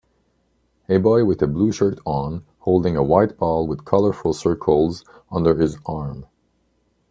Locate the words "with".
1.25-1.43, 3.67-3.85